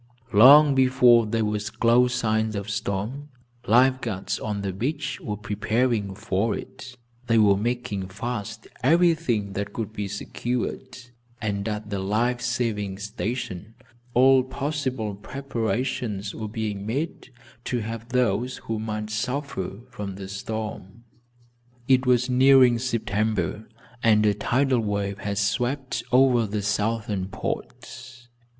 Long 0.33 0.73
before 0.73 1.27
there 1.27 1.45
were 1.45 1.59
close 1.59 2.15
signs 2.15 2.55
of 2.55 2.71
storm, 2.71 3.29
life 3.67 4.01
guards, 4.01 4.39
on 4.39 4.63
the 4.63 4.73
beach, 4.73 5.21
were 5.21 5.37
preparing 5.37 6.15
for 6.15 6.55
it. 6.57 6.97
They 7.27 7.37
were 7.37 7.55
making 7.55 8.07
fast 8.07 8.65
everything 8.81 9.53
that 9.53 9.73
could 9.73 9.93
be 9.93 10.07
secured 10.07 10.97
and 11.39 11.67
at 11.69 11.91
the 11.91 11.99
life 11.99 12.41
saving 12.41 12.97
station 12.97 13.75
all 14.15 14.41
possible 14.43 15.13
preparations 15.13 16.33
were 16.33 16.47
being 16.49 16.83
made 16.83 17.29
to 17.65 17.81
help 17.81 18.09
those 18.09 18.57
who 18.65 18.79
might 18.79 19.11
suffer 19.11 19.81
from 19.91 20.15
the 20.15 20.27
storm. 20.27 21.03
It 21.87 22.07
was 22.07 22.27
nearing 22.27 22.79
September 22.79 23.67
and 24.01 24.25
a 24.25 24.33
tidal 24.33 24.79
wave 24.79 25.19
had 25.19 25.37
swept 25.37 26.01
over 26.11 26.47
the 26.47 26.63
southern 26.63 27.27
ports. 27.27 28.29